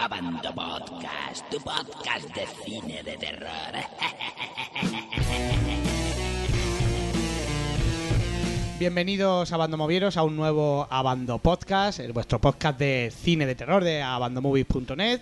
[0.00, 3.74] Abando Podcast, tu podcast de cine de terror.
[8.78, 13.56] Bienvenidos a Bando Movieros a un nuevo Abando Podcast, eh, vuestro podcast de cine de
[13.56, 15.20] terror de abandomovies.net.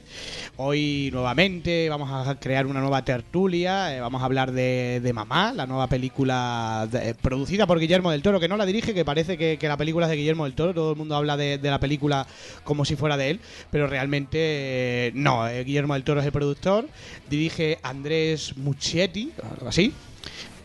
[0.58, 5.54] Hoy nuevamente vamos a crear una nueva tertulia, eh, vamos a hablar de, de Mamá,
[5.54, 9.38] la nueva película eh, producida por Guillermo del Toro, que no la dirige, que parece
[9.38, 11.70] que, que la película es de Guillermo del Toro, todo el mundo habla de, de
[11.70, 12.26] la película
[12.62, 16.90] como si fuera de él, pero realmente no, Guillermo del Toro es el productor,
[17.30, 19.94] dirige Andrés Muschietti, algo así.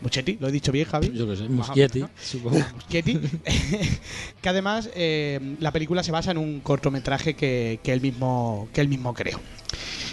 [0.02, 1.12] Muchetti, lo he dicho bien, Javi.
[1.14, 2.22] Yo que sé, Muschietti, menos, ¿no?
[2.22, 2.58] supongo.
[2.74, 3.18] Muschietti,
[4.42, 8.80] que además eh, la película se basa en un cortometraje que, que él mismo que
[8.80, 9.40] él mismo creó.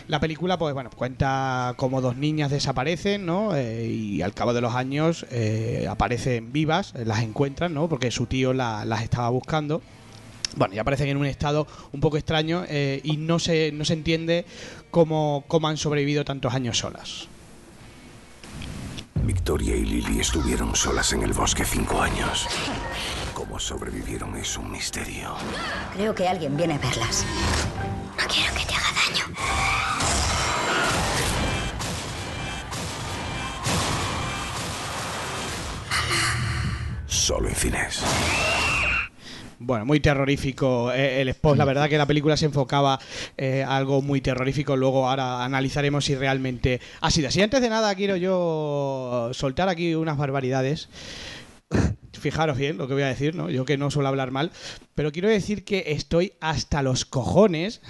[0.08, 3.56] La película, pues bueno, cuenta cómo dos niñas desaparecen, ¿no?
[3.56, 7.88] Eh, y al cabo de los años eh, aparecen vivas, las encuentran, ¿no?
[7.88, 9.82] Porque su tío la- las estaba buscando.
[10.56, 13.94] Bueno, y aparecen en un estado un poco extraño eh, y no se, no se
[13.94, 14.46] entiende
[14.90, 17.28] cómo, cómo han sobrevivido tantos años solas.
[19.50, 22.48] Victoria y Lily estuvieron solas en el bosque cinco años.
[23.34, 25.34] Cómo sobrevivieron es un misterio.
[25.96, 27.26] Creo que alguien viene a verlas.
[28.16, 29.26] No quiero que te haga daño.
[37.08, 38.04] Solo en cines.
[39.62, 41.58] Bueno, muy terrorífico eh, el spot.
[41.58, 42.98] La verdad que la película se enfocaba
[43.38, 44.78] eh, algo muy terrorífico.
[44.78, 47.42] Luego ahora analizaremos si realmente ha sido así.
[47.42, 50.88] Antes de nada quiero yo soltar aquí unas barbaridades.
[52.20, 53.50] Fijaros bien lo que voy a decir, ¿no?
[53.50, 54.52] Yo que no suelo hablar mal,
[54.96, 57.82] pero quiero decir que estoy hasta los cojones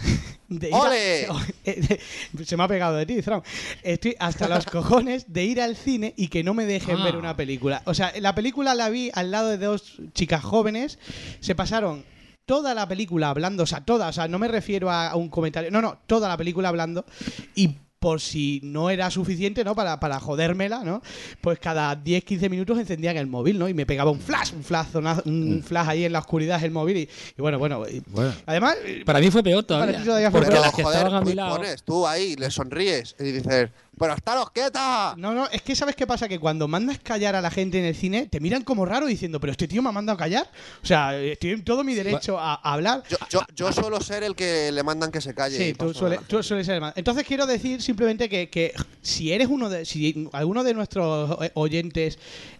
[0.47, 1.99] de ir.
[2.45, 3.41] Se me ha pegado de ti, Fran.
[3.83, 7.03] Estoy hasta los cojones de ir al cine y que no me dejen Ah.
[7.03, 7.81] ver una película.
[7.85, 11.00] O sea, la película la vi al lado de dos chicas jóvenes,
[11.39, 12.03] se pasaron
[12.45, 15.69] toda la película hablando, o sea, toda, o sea, no me refiero a un comentario,
[15.69, 17.05] no, no, toda la película hablando
[17.53, 19.75] y por si no era suficiente, ¿no?
[19.75, 21.02] Para, para jodérmela, ¿no?
[21.42, 23.68] Pues cada 10-15 minutos encendían el móvil, ¿no?
[23.68, 26.72] Y me pegaba un flash, un flash, una- un flash ahí en la oscuridad el
[26.72, 27.01] móvil y,
[27.38, 27.84] y bueno, bueno.
[27.90, 28.34] y- Bueno.
[28.46, 30.00] Además, Para mí fue peor Para todavía.
[30.00, 30.66] ti todavía fue porque peor.
[30.66, 31.57] las que joder, estaban a mi lado.
[31.57, 35.13] pones tú ahí, le sonríes y dices, pero estaros quieta.
[35.17, 36.27] No, no, es que ¿sabes qué pasa?
[36.27, 39.39] Que cuando mandas callar a la gente en el cine, te miran como raro diciendo,
[39.39, 40.49] pero este tío me ha mandado a callar.
[40.81, 43.03] O sea, estoy en todo mi derecho a, a hablar.
[43.09, 45.57] Yo, yo, yo suelo ser el que le mandan que se calle.
[45.57, 46.93] Sí, tú, suele- tú sueles ser el más.
[46.95, 51.39] Entonces quiero decir simplemente que, que si eres uno de, si alguno de nuestros o-
[51.55, 52.17] oyentes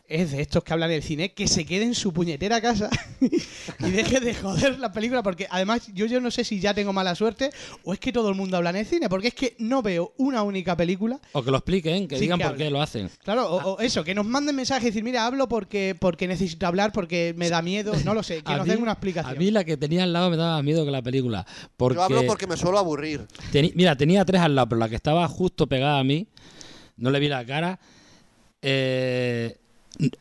[0.10, 2.90] es de estos que hablan del cine, que se quede en su puñetera casa
[3.22, 6.92] y deje de joder la película, porque además yo, yo no sé si ya tengo
[6.94, 7.52] mala suerte
[7.84, 10.14] o es que todo el mundo habla en el cine, porque es que no veo
[10.18, 12.68] una única película O que lo expliquen, que digan que por hablen.
[12.68, 13.10] qué lo hacen.
[13.24, 16.66] Claro, o, o eso, que nos manden mensajes y decir, mira, hablo porque, porque necesito
[16.66, 19.36] hablar, porque me da miedo, no lo sé, que A nos mí- den una explicación.
[19.36, 21.46] A mí la que tenía al lado me daba más miedo que la película.
[21.78, 23.28] Porque, Yo hablo porque me suelo aburrir.
[23.76, 26.28] mira, tenía tres al lado, pero la que estaba justo pegada a mí,
[26.98, 27.80] no le vi la cara.
[28.62, 29.56] Eh,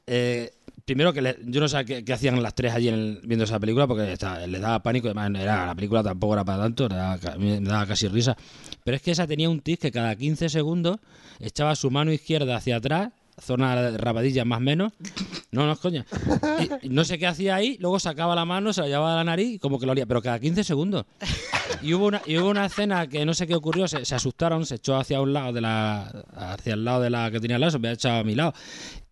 [0.06, 0.52] eh,
[0.84, 3.58] primero que le- yo no sé qué, hacían las tres allí en el- viendo esa
[3.60, 6.88] película porque estaba- les daba pánico, además la película tampoco era para tanto,
[7.38, 8.36] me daba casi risa.
[8.84, 10.98] Pero es que esa tenía un tic que cada 15 segundos
[11.40, 14.92] echaba su mano izquierda hacia atrás, zona de rabadilla más o menos.
[15.52, 16.04] No, no es coña.
[16.82, 19.54] No sé qué hacía ahí, luego sacaba la mano, se la llevaba a la nariz
[19.54, 21.04] y como que lo olía, pero cada 15 segundos.
[21.82, 24.66] Y hubo una, y hubo una escena que no sé qué ocurrió, se, se asustaron,
[24.66, 26.24] se echó hacia un lado de la.
[26.34, 28.34] hacia el lado de la que tenía al lado, se me ha echado a mi
[28.34, 28.52] lado.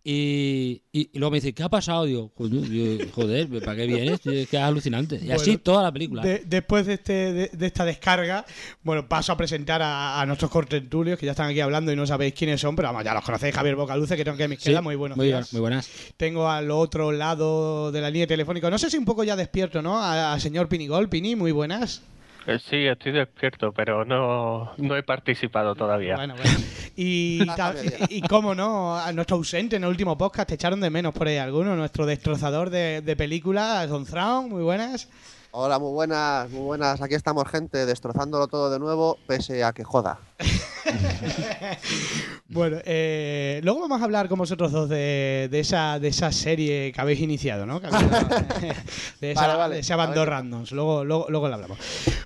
[0.09, 2.05] Y, y, y luego me dice, ¿qué ha pasado?
[2.05, 4.25] Digo, digo, joder, ¿para qué vienes?
[4.25, 5.19] Es que es alucinante.
[5.21, 6.21] Y así toda la película.
[6.23, 8.45] De- después de, este, de, de esta descarga,
[8.83, 12.07] bueno, paso a presentar a, a nuestros cortentulios que ya están aquí hablando y no
[12.07, 14.55] sabéis quiénes son, pero vamos, ya los conocéis, Javier Bocaluce, que tengo aquí a mi
[14.55, 15.51] Sí, izquierda, muy buenos muy, días.
[15.51, 15.89] muy buenas.
[16.15, 19.81] Tengo al otro lado de la línea telefónica, no sé si un poco ya despierto,
[19.81, 20.01] ¿no?
[20.01, 21.09] Al señor Pinigol.
[21.09, 22.01] Pini, muy buenas.
[22.47, 26.15] Eh, Sí, estoy despierto, pero no, no he participado todavía.
[26.15, 26.57] Bueno, bueno.
[26.95, 27.75] Y, ta-
[28.09, 31.13] y, y cómo no, a nuestro ausente en el último podcast, te echaron de menos
[31.13, 35.09] por ahí alguno, nuestro destrozador de, de películas, Don Thrawn, muy buenas.
[35.51, 37.01] Hola, muy buenas, muy buenas.
[37.01, 40.19] Aquí estamos, gente, destrozándolo todo de nuevo, pese a que joda.
[42.49, 46.91] Bueno, eh, luego vamos a hablar con vosotros dos de, de esa, de esa serie
[46.93, 47.81] que habéis iniciado, ¿no?
[47.81, 48.09] Que habéis-
[49.21, 49.75] de esa, Vale, vale.
[49.75, 50.29] de ese ver.
[50.29, 50.71] Randoms.
[50.71, 51.77] Luego, luego, luego lo hablamos.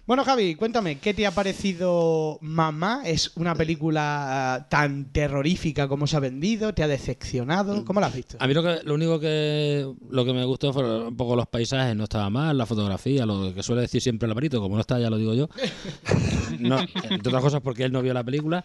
[0.06, 3.02] Bueno, Javi, cuéntame, ¿qué te ha parecido Mamá?
[3.06, 6.74] ¿Es una película ah, tan terrorífica como se ha vendido?
[6.74, 7.84] ¿Te ha decepcionado?
[7.84, 8.38] ¿Cómo la has visto?
[8.40, 11.48] A mí lo, que, lo único que lo que me gustó fueron un poco los
[11.48, 14.82] paisajes, no estaba mal, la fotografía, lo que suele decir siempre el Alvarito, como no
[14.82, 15.50] está ya lo digo yo.
[16.60, 18.61] No, entre otras cosas porque él no vio la película.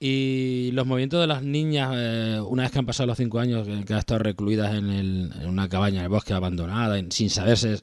[0.00, 3.66] Y los movimientos de las niñas, eh, una vez que han pasado los cinco años,
[3.66, 7.80] que, han estado recluidas en, una cabaña en bosque abandonada, sin saberse,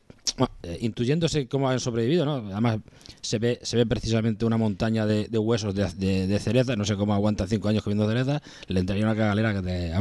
[0.64, 2.36] eh, intuyéndose cómo han sobrevivido, ¿no?
[2.54, 2.80] Además,
[3.20, 7.14] se ve, se ve precisamente una montaña de, huesos de, de, cereza, no sé cómo
[7.14, 9.92] aguantan cinco años comiendo cereza, le entraría una cagalera que te...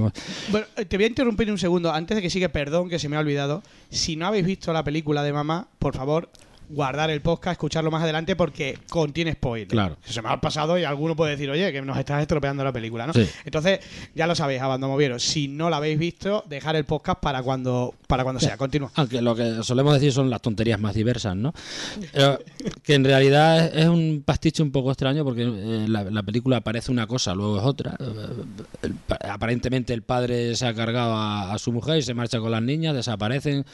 [0.52, 1.93] Bueno, eh, te voy a interrumpir un segundo.
[1.93, 3.64] Antes de que siga, perdón, que se me ha olvidado.
[3.91, 6.29] Si no habéis visto la película de mamá, por favor,
[6.69, 9.70] guardar el podcast, escucharlo más adelante porque contiene spoilers.
[9.70, 9.96] Claro.
[10.05, 13.06] Se me ha pasado y alguno puede decir, oye, que nos estás estropeando la película,
[13.06, 13.12] ¿no?
[13.12, 13.26] Sí.
[13.44, 13.81] Entonces,
[14.14, 15.22] ya lo sabéis, Abandomovieros.
[15.22, 18.56] Si no la habéis visto, dejar el podcast para cuando, para cuando sea.
[18.56, 18.90] Continúa.
[18.94, 21.52] Aunque lo que solemos decir son las tonterías más diversas, ¿no?
[22.12, 22.38] Pero
[22.82, 26.90] que en realidad es, un pastiche un poco extraño porque eh, la, la película parece
[26.90, 27.96] una cosa, luego es otra.
[27.99, 28.94] Eh, el
[29.28, 32.62] aparentemente el padre se ha cargado a, a su mujer y se marcha con las
[32.62, 33.64] niñas, desaparecen.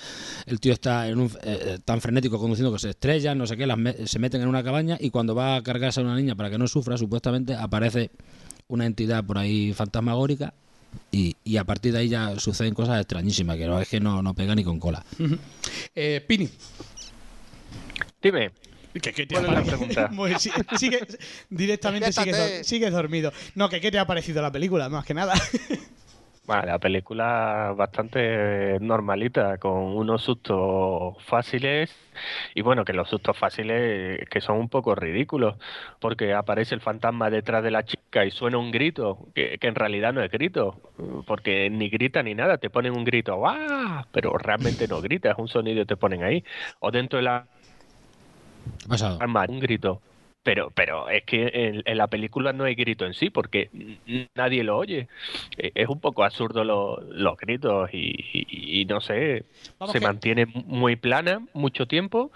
[0.47, 3.67] El tío está en un, eh, tan frenético conduciendo que se estrellan, no sé qué,
[3.67, 6.35] las me- se meten en una cabaña y cuando va a cargarse a una niña
[6.35, 8.11] para que no sufra, supuestamente aparece
[8.69, 10.53] una entidad por ahí fantasmagórica.
[11.13, 14.23] Y, y a partir de ahí ya suceden cosas extrañísimas, que no es que no,
[14.23, 15.05] no pega ni con cola.
[15.95, 16.49] Eh, Pini.
[18.23, 18.51] Dime,
[18.93, 19.79] ¿Qué, qué te ¿Cuál ha es la parecido?
[19.79, 20.09] pregunta?
[20.13, 20.99] Muy- sí- sigue,
[21.49, 22.13] directamente
[22.65, 23.33] sigues dormido.
[23.55, 25.35] No, que qué te ha parecido la película, más que nada.
[26.51, 31.97] bueno, la película bastante normalita, con unos sustos fáciles
[32.55, 35.57] y bueno, que los sustos fáciles que son un poco ridículos,
[36.01, 39.77] porque aparece el fantasma detrás de la chica y suena un grito, que, que en
[39.77, 40.93] realidad no es grito,
[41.27, 44.05] porque ni grita ni nada, te ponen un grito, ¡guau!
[44.11, 46.45] Pero realmente no grita, es un sonido que te ponen ahí.
[46.81, 47.49] O dentro de la
[48.79, 49.25] ¿Qué ha pasado?
[49.25, 50.03] arma un grito.
[50.43, 53.69] Pero, pero es que en, en la película no hay grito en sí, porque
[54.35, 55.07] nadie lo oye.
[55.59, 59.45] Eh, Es un poco absurdo lo- los gritos y, y- y no sé,
[59.79, 62.31] Vamos se que- mantiene muy plana mucho tiempo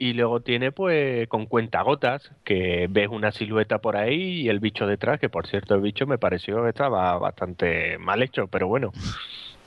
[0.00, 4.88] y luego tiene pues con cuentagotas que ves una silueta por ahí y el bicho
[4.88, 8.92] detrás, que por cierto el bicho me pareció que estaba bastante mal hecho, pero bueno.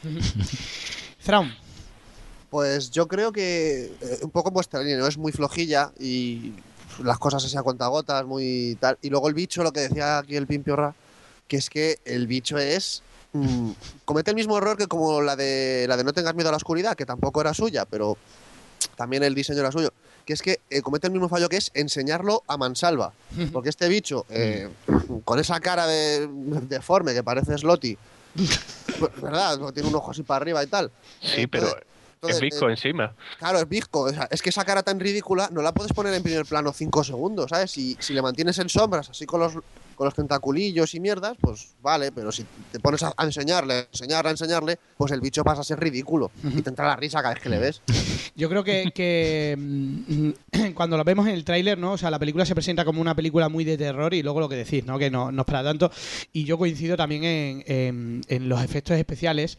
[1.23, 1.53] Thrawn.
[2.49, 3.89] Pues yo creo que eh,
[4.23, 5.07] un poco en vuestra línea, ¿no?
[5.07, 6.51] Es muy flojilla y
[7.03, 8.97] las cosas así a cuentagotas, muy tal.
[9.01, 10.93] Y luego el bicho, lo que decía aquí el Pimpiorra,
[11.47, 13.03] que es que el bicho es.
[13.33, 13.71] mm,
[14.05, 16.57] comete el mismo error que como la de la de no tengas miedo a la
[16.57, 18.17] oscuridad, que tampoco era suya, pero
[18.95, 19.91] también el diseño era suyo.
[20.25, 23.13] Que es que eh, comete el mismo fallo que es enseñarlo a mansalva.
[23.53, 24.69] Porque este bicho, eh,
[25.23, 26.27] con esa cara de,
[26.63, 27.97] deforme que parece Slotty,
[28.99, 29.57] pues, ¿verdad?
[29.73, 30.91] Tiene un ojo así para arriba y tal.
[31.21, 33.13] Sí, Entonces- pero es entonces, visco eh, encima.
[33.37, 34.01] Claro, es visco.
[34.01, 36.73] o sea, es que esa cara tan ridícula no la puedes poner en primer plano
[36.73, 37.71] cinco segundos, ¿sabes?
[37.71, 41.75] Si, si le mantienes en sombras, así con los, con los tentaculillos y mierdas, pues
[41.81, 45.43] vale, pero si te pones a, a enseñarle, a enseñarle, a enseñarle, pues el bicho
[45.43, 47.81] pasa a ser ridículo y te entra la risa cada vez que le ves.
[48.35, 51.93] Yo creo que, que, mm, cuando lo vemos en el tráiler, ¿no?
[51.93, 54.49] O sea, la película se presenta como una película muy de terror y luego lo
[54.49, 54.99] que decís, ¿no?
[54.99, 55.91] Que no, no es para tanto.
[56.33, 59.57] Y yo coincido también en, en- en los efectos especiales.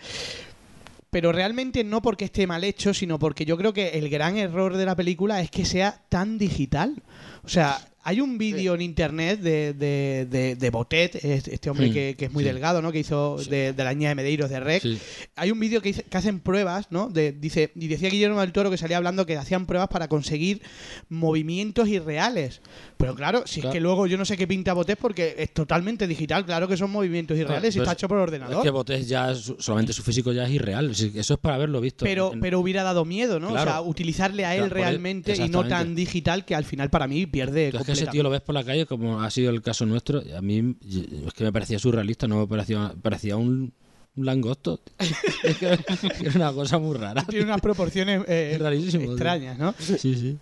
[1.10, 4.76] Pero realmente no porque esté mal hecho, sino porque yo creo que el gran error
[4.76, 7.02] de la película es que sea tan digital.
[7.44, 11.88] O sea, hay un vídeo en internet de, de, de, de Botet, es- este hombre
[11.90, 12.48] Mm, que, que es muy sí.
[12.50, 12.90] delgado, ¿no?
[12.92, 14.82] Que hizo de, de la niña de Medeiros de Rec.
[14.82, 14.98] Sí.
[15.36, 17.08] Hay un vídeo que, hacen pruebas, ¿no?
[17.10, 20.62] De, dice, y decía Guillermo del Toro que salía hablando que hacían pruebas para conseguir
[21.08, 22.60] movimientos irreales.
[22.96, 23.70] Pero claro, si Claro.
[23.70, 26.76] es que luego yo no sé qué pinta Botet porque es totalmente digital, claro que
[26.76, 28.62] son movimientos irreales y está es- hecho por Es ordenador.
[28.62, 30.90] que Botés ya, es- solamente su físico ya es irreal.
[30.90, 32.04] Eso es para haberlo visto.
[32.04, 33.48] pero, En- pero hubiera dado miedo, ¿no?
[33.50, 33.70] Claro.
[33.70, 37.06] O sea, utilizarle a él él- realmente y no tan digital que al final para
[37.06, 39.62] mí pierde es que ese tío lo ves por la calle, como ha sido el
[39.62, 40.22] caso nuestro.
[40.22, 40.76] y A mí
[41.26, 43.72] es que me parecía surrealista, no me parecía, parecía un,
[44.17, 44.81] un langosto.
[45.44, 45.67] es que
[46.20, 47.24] era una cosa muy rara.
[47.24, 49.12] Tiene unas proporciones eh, tío.
[49.12, 49.74] extrañas, ¿no?
[49.78, 50.38] Sí, sí.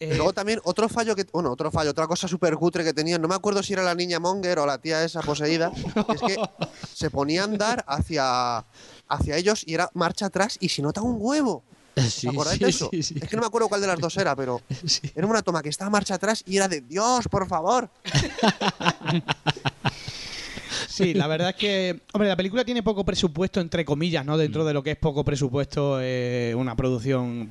[0.00, 3.22] Eh, luego también otro fallo que, bueno, otro fallo, otra cosa súper cutre que tenían,
[3.22, 5.70] no me acuerdo si era la niña Monger o la tía esa poseída,
[6.12, 6.36] es que
[6.92, 8.64] se ponía a andar hacia,
[9.06, 11.62] hacia ellos y era marcha atrás y se nota un huevo.
[12.08, 12.90] Sí, ¿Os acordáis sí, de eso?
[12.90, 13.14] sí.
[13.20, 14.60] Es que no me acuerdo cuál de las dos era, pero
[15.14, 17.90] era una toma que estaba marcha atrás y era de Dios, por favor.
[20.92, 24.36] Sí, la verdad es que, hombre, la película tiene poco presupuesto, entre comillas, ¿no?
[24.36, 24.38] Mm.
[24.38, 27.50] Dentro de lo que es poco presupuesto, eh, una producción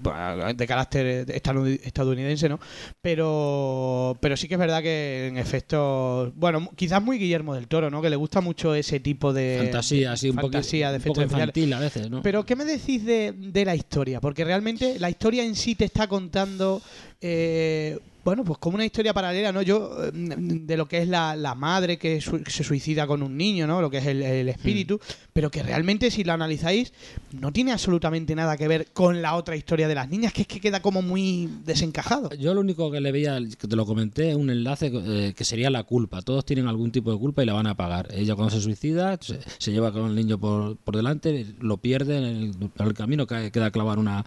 [0.55, 2.59] de carácter estadounidense, ¿no?
[3.01, 7.89] Pero, pero sí que es verdad que en efectos, bueno, quizás muy Guillermo del Toro,
[7.89, 8.01] ¿no?
[8.01, 11.21] Que le gusta mucho ese tipo de Fantasía, así un poco, fantasía de un poco
[11.23, 12.21] infantil a veces, ¿no?
[12.21, 14.21] Pero ¿qué me decís de, de la historia?
[14.21, 16.81] Porque realmente la historia en sí te está contando,
[17.21, 19.63] eh, bueno, pues como una historia paralela, ¿no?
[19.63, 23.23] Yo, eh, de lo que es la, la madre que, su- que se suicida con
[23.23, 23.81] un niño, ¿no?
[23.81, 24.99] Lo que es el, el espíritu,
[25.33, 26.93] pero que realmente si lo analizáis,
[27.31, 30.47] no tiene absolutamente nada que ver con la otra historia de las niñas, que es
[30.47, 32.29] que queda como muy desencajado.
[32.35, 35.43] Yo lo único que le veía, que te lo comenté, es un enlace eh, que
[35.43, 36.21] sería la culpa.
[36.21, 38.07] Todos tienen algún tipo de culpa y la van a pagar.
[38.13, 42.17] Ella cuando se suicida, se, se lleva con el niño por, por delante, lo pierde
[42.19, 44.25] en el, por el camino, queda clavado en una,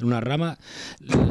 [0.00, 0.56] en una rama.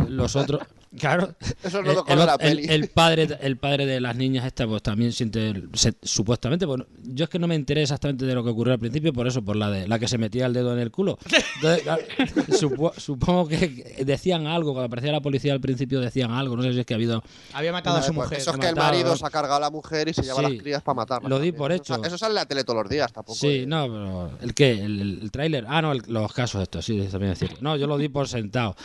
[0.09, 0.61] Los otros...
[1.03, 2.65] Claro, Eso es lo el, la el- peli.
[2.69, 7.25] el padre, el padre de las niñas esta pues también siente se- supuestamente, bueno, yo
[7.25, 9.57] es que no me enteré exactamente de lo que ocurrió al principio, por eso, por
[9.57, 11.17] la de la que se metía el dedo en el culo.
[11.55, 12.01] Entonces, claro,
[12.57, 16.71] supo- supongo que decían algo, cuando aparecía la policía al principio decían algo, no sé
[16.73, 17.21] si es que ha habido
[17.53, 18.39] Había matado a su Pues mujer.
[18.39, 19.17] Eso es que el marido ¿no?
[19.17, 20.45] se ha cargado a la mujer y se lleva Sí.
[20.45, 21.29] a las crías para matarlas.
[21.29, 22.03] Lo di por Eso hecho.
[22.03, 23.37] Eso sale en la tele todos los días, tampoco.
[23.37, 24.71] Sí, es- no, pero ¿el qué?
[24.71, 25.65] ¿El, el, el tráiler?
[25.67, 27.57] Ah, no, el- los casos estos, sí, también es cierto.
[27.59, 28.75] No, yo lo di por sentado.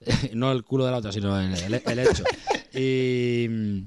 [0.34, 2.24] no el culo de la otra, sino el, el- el hecho.
[2.74, 3.82] Y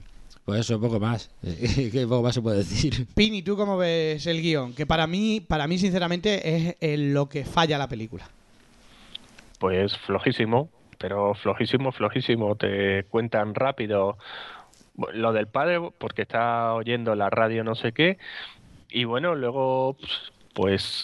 [0.45, 1.29] pues eso, poco más.
[1.41, 3.07] ¿Qué poco más se puede decir?
[3.15, 4.73] Pini, ¿tú cómo ves el guion?
[4.73, 8.27] Que para mí, para mí sinceramente, es en lo que falla la película.
[9.59, 12.55] Pues flojísimo, pero flojísimo, flojísimo.
[12.55, 14.17] Te cuentan rápido
[15.13, 18.17] lo del padre porque está oyendo la radio no sé qué
[18.89, 20.11] y bueno, luego pues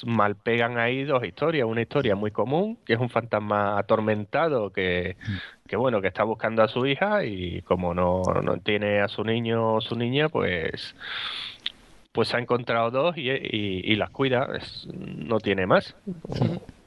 [0.06, 1.66] mal pegan ahí dos historias.
[1.66, 5.16] Una historia muy común, que es un fantasma atormentado que,
[5.68, 9.24] que bueno, que está buscando a su hija y como no, no tiene a su
[9.24, 10.96] niño o su niña, pues
[12.12, 15.96] pues ha encontrado dos y, y- y las cuida, es- no tiene más.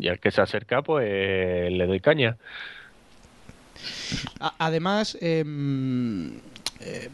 [0.00, 2.37] Y al que se acerca, pues le doy caña.
[4.59, 6.38] Además, em,
[6.81, 7.09] eh,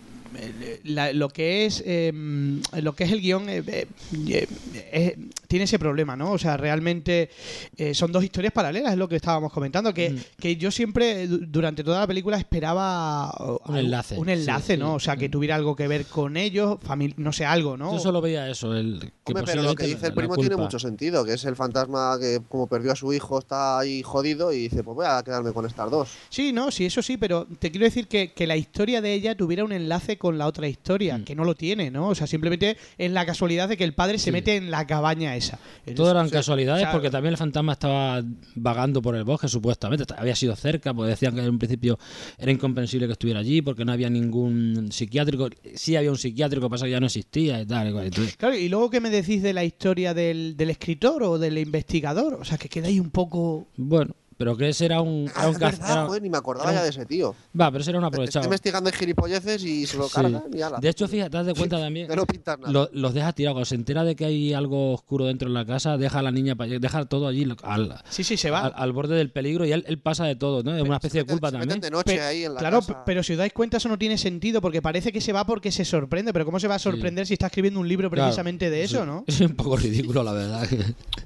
[0.85, 3.87] la- lo que es em, lo que es el guion eh, eh,
[4.29, 5.17] eh, eh,
[5.49, 6.33] tiene ese problema, ¿no?
[6.33, 7.31] O sea, realmente
[7.77, 11.39] eh, son dos historias paralelas, es lo que estábamos comentando, que, que yo siempre du-
[11.47, 14.91] durante toda la película esperaba Un algo- enlace, un enlace, sí, ¿no?
[14.91, 14.97] sí.
[14.97, 16.79] O sea, que tuviera algo que ver con ellos,
[17.17, 17.93] no sé, algo, ¿no?
[17.93, 18.75] Yo solo veía eso.
[18.75, 21.45] El, que Hombre, pero lo que dice el primo culpa- tiene mucho sentido, que es
[21.45, 25.07] el fantasma que como perdió a su hijo está ahí jodido y dice, pues voy
[25.09, 26.09] a quedarme con estas dos.
[26.29, 29.37] Sí, no, sí, eso sí, pero te quiero decir que, que la historia de ella
[29.37, 31.25] tuviera un enlace con la otra historia, Mm.
[31.25, 32.09] que no lo tiene, ¿no?
[32.09, 34.33] O sea, simplemente es la casualidad de que el padre se Sí.
[34.33, 35.59] mete en la cabaña esa.
[35.95, 38.23] Todo eran O sea, casualidades o sea, porque también el fantasma estaba
[38.55, 41.99] vagando por el bosque supuestamente, había sido cerca, pues decían que en un principio
[42.39, 46.85] era incomprensible que estuviera allí porque no había ningún psiquiátrico, sí había un psiquiátrico, pasa
[46.87, 47.89] que ya no existía y tal.
[47.89, 51.59] y Claro, y luego, ¿qué me decís de la historia del, del escritor o del
[51.59, 52.35] investigador?
[52.35, 53.69] O sea, que queda ahí un poco...
[53.77, 55.31] bueno, pero que ese era un...
[55.35, 57.07] Ah, Era un es caz- verdad, era- joder, ni me acordaba un- ya de ese
[57.07, 57.35] tío.
[57.59, 58.45] Va, pero ese era un aprovechado.
[58.45, 60.15] investigando en gilipolleces y se lo Sí.
[60.15, 60.79] cargan y ala.
[60.79, 62.09] De hecho, fíjate, haz de cuenta también.
[62.15, 62.73] No pintas nada.
[62.73, 63.55] lo- los deja tirados.
[63.57, 66.31] Cuando se entera de que hay algo oscuro dentro de la casa, deja a la
[66.31, 68.61] niña, pa- deja todo allí al, Sí, sí, se va.
[68.67, 70.77] al, al borde del peligro y él, él pasa de todo, ¿no?
[70.77, 71.81] Es una especie de culpa también.
[71.81, 73.05] de noche Pe- ahí en la claro, casa.
[73.05, 75.71] pero si os dais cuenta eso no tiene sentido porque parece que se va porque
[75.73, 78.71] se sorprende, pero ¿cómo se va a sorprender si está escribiendo un libro Claro, precisamente
[78.71, 79.07] de eso, sí.
[79.07, 79.25] no?
[79.27, 80.67] Es un poco ridículo, la verdad.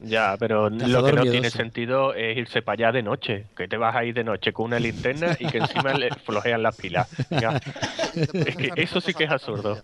[0.05, 1.31] Ya, pero lo que no miedoso.
[1.31, 3.47] tiene sentido es irse para allá de noche.
[3.57, 6.77] Que te vas ahí de noche con una linterna y que encima le flojean las
[6.77, 7.09] pilas.
[8.33, 9.83] Es que eso sí que es absurdo.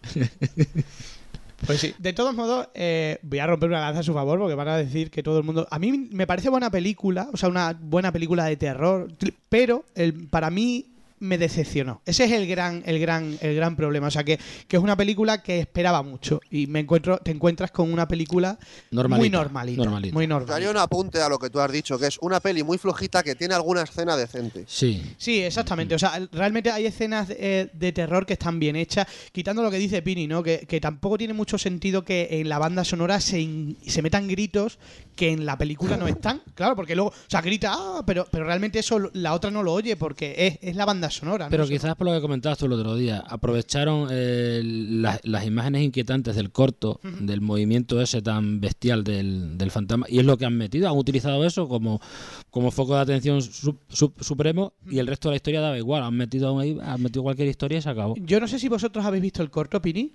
[1.65, 1.95] Pues sí.
[1.99, 4.77] De todos modos, eh, voy a romper una lanza a su favor porque van a
[4.77, 5.67] decir que todo el mundo.
[5.71, 9.09] A mí me parece buena película, o sea, una buena película de terror,
[9.49, 12.03] pero el, para mí me decepcionó.
[12.05, 14.09] Ese es el gran, el gran, el gran problema.
[14.09, 17.71] O sea, que, que es una película que esperaba mucho y me encuentro, te encuentras
[17.71, 18.59] con una película
[18.91, 18.97] muy
[19.31, 19.83] Normalita, normalita,
[20.15, 20.71] muy normalita.
[20.71, 23.35] un apunte a lo que tú has dicho, que es una peli muy flojita que
[23.35, 24.65] tiene alguna escena decente.
[24.67, 25.03] Sí.
[25.17, 25.95] Sí, exactamente.
[25.95, 29.79] O sea, realmente hay escenas eh, de terror que están bien hechas, quitando lo que
[29.79, 30.43] dice Pini, ¿no?
[30.43, 34.29] Que, que tampoco tiene mucho sentido que en la banda sonora se, in- se metan
[34.29, 34.79] gritos
[35.17, 36.41] que en la película no están.
[36.57, 39.73] Claro, porque luego, o sea, grita, ah, pero, pero realmente eso la otra no lo
[39.75, 41.47] oye porque es, es la banda sonora.
[41.47, 41.51] ¿no?
[41.51, 45.83] Pero quizás por lo que comentabas tú el otro día, aprovecharon eh, las, las imágenes
[45.83, 50.47] inquietantes del corto, del movimiento ese tan bestial del, del fantasma, y es lo que
[50.47, 52.01] han metido, han utilizado eso como,
[52.51, 56.03] como foco de atención su- su- supremo, y el resto de la historia daba igual,
[56.05, 58.15] han metido ahí, han metido cualquier historia y se acabó.
[58.19, 60.13] Yo no sé si vosotros habéis visto el corto, Pini.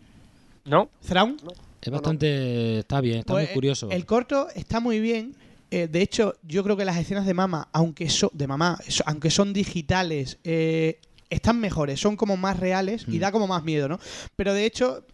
[0.65, 0.89] ¿No?
[1.07, 1.37] Thrawn.
[1.81, 3.89] Es bastante, está bien, está Pues, muy curioso.
[3.89, 5.35] El corto está muy bien.
[5.71, 9.03] Eh, de hecho, yo creo que las escenas de mamá, aunque son de mamá, so-
[9.07, 13.19] aunque son digitales, eh, están mejores, son como más reales y Mm.
[13.21, 13.99] da como más miedo, ¿no?
[14.35, 15.05] Pero de hecho,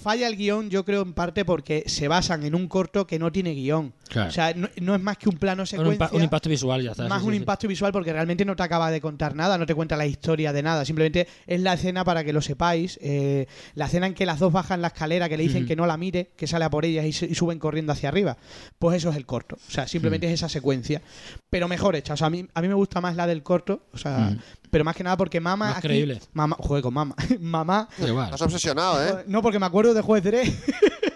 [0.00, 3.30] falla el guion, yo creo en parte porque se basan en un corto que no
[3.32, 3.92] tiene guion.
[4.08, 4.28] Claro.
[4.28, 6.06] O sea, no, no es más que un plano un, secuencia.
[6.08, 7.08] impa- un impacto visual, ya está.
[7.08, 7.42] más sí, un sí, sí.
[7.42, 10.52] impacto visual porque realmente no te acaba de contar nada, no te cuenta la historia
[10.52, 14.24] de nada, simplemente es la escena para que lo sepáis, eh, la escena en que
[14.24, 16.70] las dos bajan la escalera, que le dicen que no la mire, que sale a
[16.70, 18.38] por ellas y, se- y suben corriendo hacia arriba,
[18.78, 21.02] pues eso es el corto, o sea, simplemente es esa secuencia,
[21.50, 23.82] pero mejor hecha, o sea, a mí, a mí me gusta más la del corto,
[23.92, 24.36] o sea.
[24.70, 25.66] Pero más que nada porque mamá...
[25.68, 26.20] Más aquí- creíble.
[26.32, 27.88] Mamá, joder, con mamá, mamá...
[27.98, 28.26] Igual.
[28.26, 29.24] Estás obsesionado, ¿eh?
[29.26, 30.48] No, porque me acuerdo de Juez Dredd.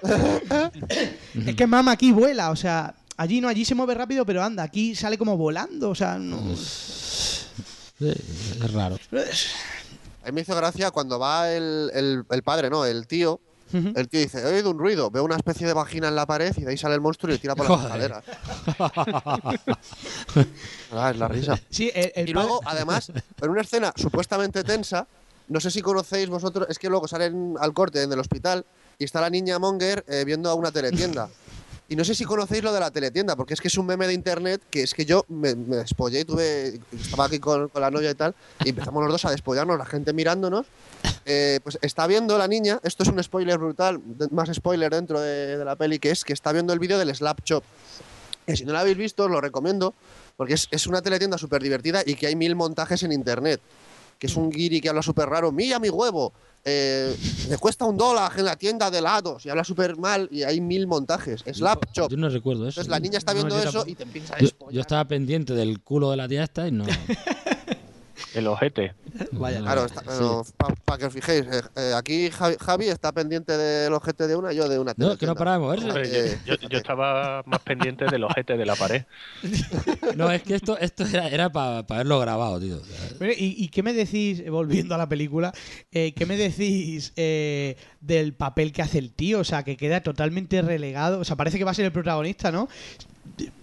[1.46, 4.62] es que mamá aquí vuela, o sea, Allí no, allí se mueve rápido, pero anda,
[4.62, 6.50] aquí sale como volando, o sea, no...
[6.50, 7.46] Es
[8.72, 8.96] raro.
[10.22, 12.84] A mí me hizo gracia cuando va el, el- el padre, ¿no?
[12.84, 13.38] El tío.
[13.72, 16.52] El tío dice, he oído un ruido, veo una especie de vagina en la pared
[16.56, 18.24] y de ahí sale el monstruo y le tira por las escaleras.
[20.94, 21.58] Ah, es la risa.
[21.70, 23.10] Sí, el, el Y padre- luego, además,
[23.40, 25.06] en una escena supuestamente tensa,
[25.48, 28.64] no sé si conocéis vosotros, es que luego salen al corte en el hospital
[28.98, 31.28] y está la niña Monger eh, viendo a una teletienda.
[31.92, 34.06] Y no sé si conocéis lo de la teletienda, porque es que es un meme
[34.06, 36.80] de internet que es que yo me, me despollé y tuve.
[36.98, 38.34] Estaba aquí con, con la novia y tal,
[38.64, 40.64] y empezamos los dos a despollarnos, la gente mirándonos.
[41.26, 45.58] Eh, pues está viendo la niña, esto es un spoiler brutal, más spoiler dentro de,
[45.58, 47.62] de la peli, que es que está viendo el vídeo del Slap Chop.
[48.46, 49.92] Que si no lo habéis visto, os lo recomiendo,
[50.38, 53.60] porque es, es una teletienda súper divertida y que hay mil montajes en internet.
[54.18, 56.32] Que es un guiri que habla súper raro, mira mi huevo,
[56.64, 57.16] eh,
[57.48, 60.60] le cuesta un dólar en la tienda de helados y habla súper mal y hay
[60.60, 61.42] mil montajes.
[61.52, 62.10] Slap Chop.
[62.10, 62.80] Yo no recuerdo eso.
[62.80, 65.80] Entonces la niña está viendo eso y te empieza a Yo, yo estaba pendiente del
[65.80, 66.84] culo de la tía esta y no.
[68.34, 68.94] El ojete.
[69.32, 69.60] Vaya.
[69.60, 70.52] Claro, Sí.
[70.84, 74.52] para que os fijéis, eh, eh, aquí Javi, Javi está pendiente del ojete de una,
[74.52, 74.94] yo de una.
[74.96, 75.86] No, que no para de moverse.
[75.86, 76.02] Hombre,
[76.32, 79.04] Eh, yo, yo- yo estaba más pendiente del ojete de la pared.
[80.16, 82.80] No, es que esto, esto era, era para haberlo grabado, tío.
[83.36, 85.52] ¿Y, y qué me decís, volviendo a la película,
[85.90, 89.40] eh, qué me decís eh, del papel que hace el tío?
[89.40, 91.20] O sea, que queda totalmente relegado.
[91.20, 92.68] O sea, parece que va a ser el protagonista, ¿no?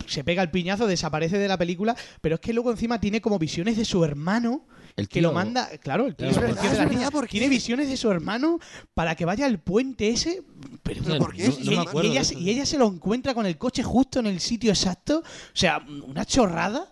[0.08, 3.38] Se pega el piñazo, desaparece de la película, pero es que luego encima tiene como
[3.38, 4.66] visiones de su hermano.
[4.96, 8.12] El que lo manda, claro, el tío, el de la niña, tiene visiones de su
[8.12, 8.60] hermano
[8.94, 10.44] para que vaya al puente ese,
[10.84, 11.48] pero, Pero ¿por qué?
[11.48, 14.42] no- me y, ella, y ella se lo encuentra con el coche justo en el
[14.42, 15.24] sitio exacto, o
[15.54, 16.92] sea, una chorrada.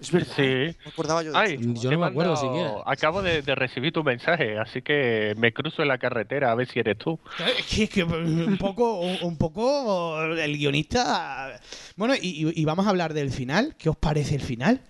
[0.00, 0.32] Es verdad.
[0.36, 0.42] Sí.
[0.42, 1.82] Me acordaba yo de Ay, eso.
[1.82, 2.82] Yo no me acuerdo mandado- siquiera.
[2.86, 6.66] Acabo de, de recibir tu mensaje, así que me cruzo en la carretera a ver
[6.68, 7.18] si eres tú.
[7.58, 11.60] Es que, es que un poco, un poco el guionista.
[11.96, 13.74] Bueno, y, y- y vamos a hablar del final.
[13.78, 14.80] ¿Qué os parece el final?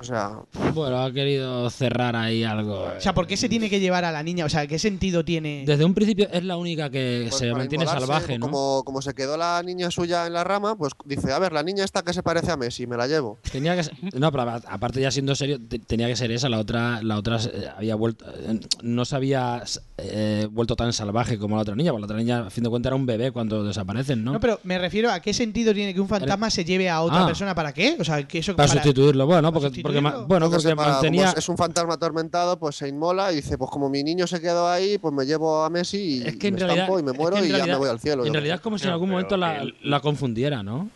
[0.00, 0.32] O sea,
[0.74, 2.88] Bueno, ha querido cerrar ahí algo.
[2.96, 4.44] O sea, ¿por qué se tiene que llevar a la niña?
[4.44, 5.64] O sea, ¿qué sentido tiene?
[5.66, 8.44] Desde un principio es la única que pues se para mantiene salvaje, ¿no?
[8.46, 11.62] Como, como se quedó la niña suya en la rama, pues dice, a ver, la
[11.62, 13.38] niña esta que se parece a Messi, me la llevo.
[13.50, 16.50] Tenía que ser- no, pero aparte ya siendo serio, te- tenía que ser esa.
[16.50, 19.62] La otra, la otra eh, había vuelto, eh, no se había
[19.96, 21.92] eh, vuelto tan salvaje como la otra niña.
[21.92, 24.32] Porque la otra niña, a fin de cuentas, era un bebé cuando desaparecen, ¿no?
[24.34, 27.22] No, pero me refiero a qué sentido tiene que un fantasma se lleve a otra
[27.22, 27.26] Ah.
[27.26, 27.54] persona.
[27.54, 27.96] ¿Para qué?
[27.98, 30.26] O sea, que eso para, sustituirlo, bueno, porque, ¿Para porque sustituirlo?
[30.26, 31.28] bueno, que porque como mantenía.
[31.30, 34.40] es, es un fantasma atormentado, pues se inmola y dice, pues como mi niño se
[34.40, 37.02] quedó ahí, pues me llevo a Messi y Es que en me realidad, estampo y
[37.02, 38.24] me es muero que en y ya realidad- me voy al cielo.
[38.26, 40.88] En realidad es como si en No, algún momento la, el- la confundiera, ¿no?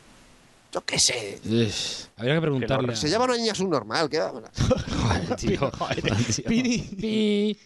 [0.71, 1.41] Yo qué sé.
[1.47, 2.95] Uf, habría que preguntarle.
[2.95, 4.21] Se lleva a una niña subnormal, ¿qué?
[4.21, 5.71] Joder, tío.
[5.71, 6.45] tío.
[6.47, 6.79] Pini.
[6.79, 7.59] Pi.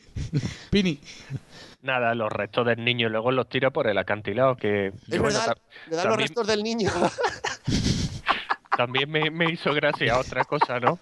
[0.70, 1.00] Pini.
[1.82, 5.36] Nada, los restos del niño luego los tira por el acantilado, que Es que bueno,
[5.36, 5.56] verdad,
[5.90, 6.90] le dan los restos del niño.
[8.76, 10.98] también me, me hizo gracia otra cosa, ¿no?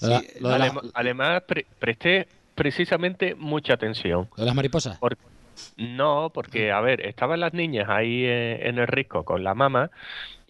[0.00, 4.28] La- la- además, pre- presté precisamente mucha atención.
[4.36, 4.98] lo de las mariposas.
[4.98, 5.16] Por-
[5.76, 9.90] no, porque, a ver, estaban las niñas ahí eh, en el risco con la mamá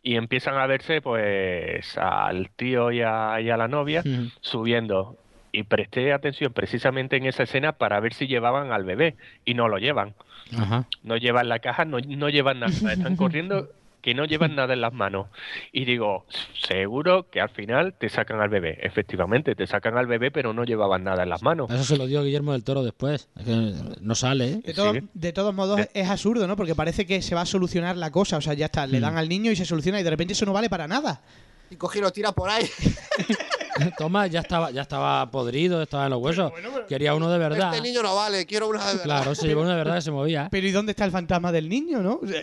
[0.03, 4.03] y empiezan a verse, pues, al tío y a, y a la novia
[4.41, 5.17] subiendo.
[5.53, 9.15] Y presté atención precisamente en esa escena para ver si llevaban al bebé
[9.45, 10.15] y no lo llevan.
[10.59, 10.87] Ajá.
[11.05, 12.73] No llevan la caja, no, no llevan nada.
[12.93, 13.69] Están corriendo
[14.05, 15.29] que no llevan nada en las manos.
[15.73, 16.27] Y digo,
[16.69, 18.79] seguro que al final te sacan al bebé.
[18.83, 21.71] Efectivamente, te sacan al bebé, pero no llevaban nada en las manos.
[21.71, 23.29] Eso se lo dio Guillermo del Toro después.
[23.39, 24.61] Es que no sale, ¿eh?
[24.63, 25.01] De, todo- Sí.
[25.15, 26.55] de todos modos, es absurdo, ¿no?
[26.55, 28.37] Porque parece que se va a solucionar la cosa.
[28.37, 29.03] O sea, ya está, le Mm.
[29.03, 31.23] dan al niño y se soluciona y de repente eso no vale para nada.
[31.71, 32.67] y coge y lo tira por ahí.
[33.99, 36.53] Toma, ya estaba, ya estaba podrido, estaba en los huesos.
[36.89, 37.75] Quería uno de verdad.
[37.75, 39.03] Este niño no vale, quiero una de verdad.
[39.05, 40.49] Claro, se llevó uno de verdad que se movía.
[40.51, 42.21] Pero ¿y dónde está el fantasma del niño, no?
[42.23, 42.41] O sea,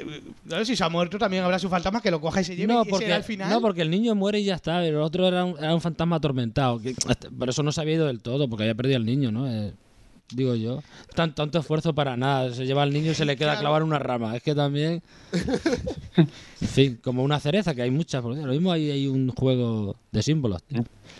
[0.47, 2.73] claro, si se ha muerto también habrá su fantasma que lo coja y se lleve
[2.73, 3.49] No y porque, era el final.
[3.49, 4.79] no, porque el niño muere y ya está.
[4.81, 6.79] Pero el otro era un, era un fantasma atormentado.
[6.81, 6.95] que-
[7.37, 9.47] por eso no se había ido del todo, porque había perdido al niño, ¿no?
[9.49, 9.73] Eh,
[10.31, 10.81] digo yo.
[11.15, 12.53] Tan, tanto esfuerzo para nada.
[12.53, 13.61] Se lleva al niño y se le queda Claro.
[13.61, 14.35] clavar una rama.
[14.35, 15.01] Es que también.
[16.13, 18.21] en fin, como una cereza, que hay muchas.
[18.21, 20.61] Porque lo mismo hay, hay un juego de símbolos.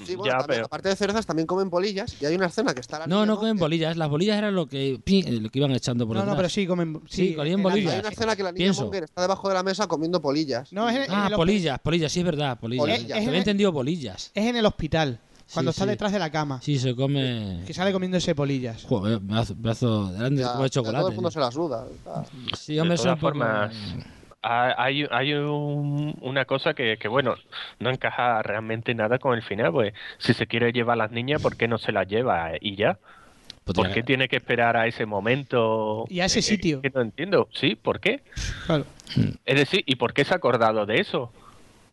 [0.06, 2.16] Sí, bueno, Ya, también, pero- aparte de cerezas, también comen bolillas.
[2.22, 3.98] Y hay una escena que está la No, niña no comen bolillas.
[3.98, 6.38] Las bolillas eran lo que, pi- lo que iban echando por no, no, detrás.
[6.38, 7.02] pero sí comen.
[7.10, 7.94] Sí, comían en la- bolillas.
[7.94, 8.72] Hay una escena que la niña.
[8.74, 10.72] Monger está debajo de la mesa comiendo polillas.
[10.72, 12.82] No, es en, en Ah, polillas, polillas, sí es verdad, polillas.
[12.82, 13.08] Polillas.
[13.08, 14.32] Te Es- había es- entendido polillas.
[14.34, 15.20] es en el hospital,
[15.54, 15.90] cuando Sí, está sí.
[15.92, 16.60] detrás de la cama.
[16.62, 17.62] Sí, se come.
[17.66, 18.84] Que sale comiéndose polillas.
[18.84, 21.08] Joder, pedazo, pedazo grande Ya, como de ya Todo chocolate.
[21.10, 21.86] el mundo se la suda.
[22.08, 22.24] Ah.
[22.58, 23.76] Sí, hombre, de todas poco- formas,
[24.44, 27.36] ha- hay, hay un- una cosa que, que, bueno,
[27.80, 29.72] no encaja realmente nada con el final.
[29.72, 32.76] Pues si se quiere llevar a las niñas, ¿por qué no se las lleva y
[32.76, 32.98] ya?
[33.64, 36.06] Pues ¿Por qué tiene que esperar a ese momento?
[36.10, 36.82] Y a ese Eh, sitio.
[36.82, 37.48] que no entiendo.
[37.54, 38.24] Sí, ¿por qué?
[38.66, 38.86] Claro.
[39.46, 41.32] Es decir, ¿y por qué se ha acordado de eso?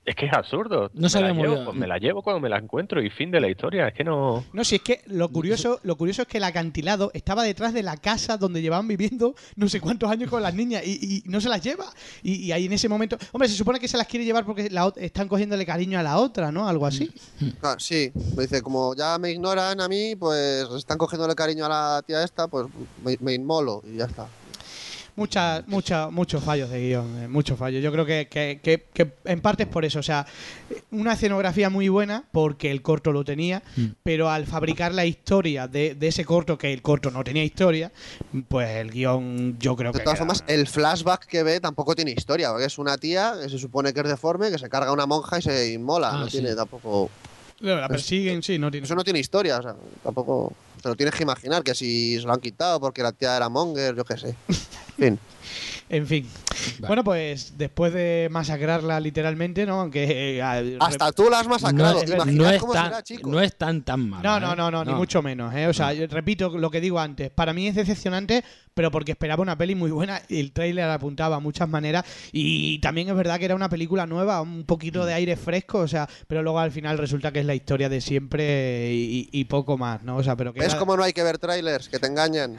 [0.09, 0.91] Es que es absurdo.
[0.95, 1.65] No me, sabía la muy llevo, bien.
[1.67, 3.89] pues me la llevo cuando me la encuentro y fin de la historia.
[3.89, 4.43] Es que no.
[4.55, 7.83] No, si es que lo curioso, lo curioso es que el acantilado estaba detrás de
[7.83, 11.43] la casa donde llevaban viviendo no sé cuántos años con las niñas y, y no
[11.43, 11.85] se las lleva.
[12.23, 13.19] Y, y ahí en ese momento.
[13.33, 16.17] Hombre, se supone que se las quiere llevar porque la están cogiéndole cariño a la
[16.17, 16.67] otra, ¿no?
[16.67, 17.13] Algo así.
[17.63, 21.69] Ah, sí, me dice, como ya me ignoran a mí, pues están cogiéndole cariño a
[21.69, 22.67] la tía esta, pues
[23.05, 24.27] me, me inmolo y ya está.
[25.19, 27.83] Muchas, muchas, muchos fallos de guion, eh, muchos fallos.
[27.83, 29.99] Yo creo que, que- que- que en parte es por eso.
[29.99, 30.25] O sea,
[30.93, 33.87] una escenografía muy buena porque el corto lo tenía, Mm.
[34.05, 37.91] pero al fabricar la historia de, de ese corto, que el corto no tenía historia,
[38.47, 40.05] pues el guion yo creo De que.
[40.05, 43.49] todas queda- formas, el flashback que ve tampoco tiene historia, porque es una tía que
[43.49, 46.11] se supone que es deforme, que se carga a una monja y se inmola.
[46.13, 46.39] Ah, no sí.
[46.39, 47.11] tiene tampoco.
[47.59, 48.85] La persiguen, sí, no tiene.
[48.85, 50.53] Eso no tiene historia, o sea, tampoco.
[50.83, 53.49] Te lo tienes que imaginar, que si se lo han quitado porque la tía era
[53.49, 54.35] monger, yo qué sé.
[54.49, 55.21] En fin.
[55.89, 56.27] En fin.
[56.81, 59.81] Bueno, pues después de masacrarla literalmente, ¿no?
[59.81, 60.39] Aunque.
[60.39, 61.95] eh, Hasta tú la has masacrado.
[61.95, 63.31] No, ¿Te es- imaginas no es cómo tan, será, chico?
[63.31, 64.23] no es tan tan mal.
[64.23, 65.55] No, no, no, no, ni mucho menos.
[65.55, 65.67] ¿eh?
[65.67, 67.31] O sea, yo repito lo que digo antes.
[67.31, 70.21] Para mí es decepcionante, pero porque esperaba una peli muy buena.
[70.29, 72.05] y El tráiler apuntaba a muchas maneras.
[72.33, 75.79] Y también es verdad que era una película nueva, un poquito de aire fresco.
[75.79, 79.45] O sea, pero luego al final resulta que es la historia de siempre y, y
[79.45, 80.17] poco más, ¿no?
[80.17, 80.61] O sea, pero que.
[80.61, 81.89] ¿Ves era- cómo no hay que ver trailers?
[81.89, 82.57] Que te engañan.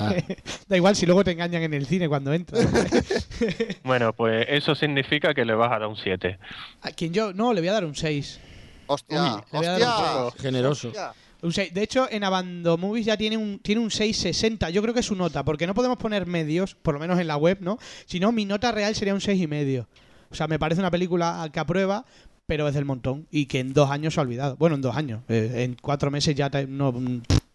[0.00, 0.14] Ah,
[0.68, 2.21] Da igual si luego te engañan en el cine cuando
[3.84, 6.38] Bueno, pues eso significa que le vas a dar un 7.
[6.82, 7.32] ¿A quién yo?
[7.32, 8.40] No, le voy a dar un 6.
[8.86, 9.80] Hostia, Uy, le voy a dar
[10.20, 10.42] un hostia.
[10.42, 10.88] generoso.
[10.88, 11.12] hostia.
[11.42, 11.74] Un 6.
[11.74, 14.70] De hecho, en Abando Movies ya tiene un, tiene un 660.
[14.70, 17.26] Yo creo que es su nota, porque no podemos poner medios, por lo menos en
[17.26, 17.78] la web, ¿no?
[18.06, 19.88] Si no, mi nota real sería un 6 y medio.
[20.30, 22.04] O sea, me parece una película que aprueba,
[22.46, 23.26] pero es del montón.
[23.30, 24.56] Y que en dos años se ha olvidado.
[24.56, 25.22] Bueno, en dos años.
[25.28, 26.94] Eh, en cuatro meses ya te- no,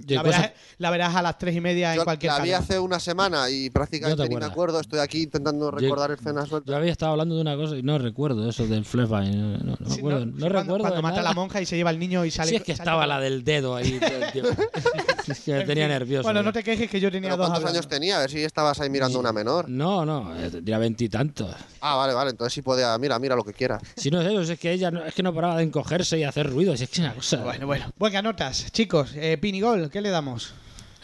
[0.07, 2.63] la, verás, la verás a las tres y media en Yo cualquier la vi canal.
[2.63, 4.79] hace una semana y prácticamente te ni me acuerdo.
[4.79, 6.69] Estoy aquí intentando recordar escenas sueltas.
[6.71, 9.25] Yo había estado hablando de una cosa y no recuerdo eso del flashback.
[9.27, 10.25] No, no, no me Sí, acuerdo.
[10.25, 10.77] No, sí, cuando, recuerdo.
[10.79, 12.49] cuando mata a la monja y se lleva al niño y sale.
[12.49, 13.99] Sí, es que estaba la del dedo ahí.
[14.01, 14.45] el
[15.27, 16.23] es que me En tenía nervioso.
[16.23, 17.77] Bueno, no te quejes que yo tenía ¿Pero dos ¿Cuántos hablando.
[17.79, 18.17] años tenía?
[18.17, 19.67] A ver si estabas ahí mirando una menor.
[19.69, 21.53] No, no, eh, tendría veintitantos.
[21.81, 22.31] Ah, vale, vale.
[22.31, 22.97] Entonces sí podía.
[22.97, 23.79] Mira, mira lo que quiera.
[23.95, 26.23] Si no es eso, es que ella no, es que no paraba de encogerse y
[26.23, 26.79] hacer ruidos.
[26.81, 27.37] Es que es una cosa.
[27.43, 27.85] Bueno, bueno.
[27.97, 29.11] Buenas notas, chicos.
[29.15, 30.53] Eh, Pinigol, ¿qué le damos?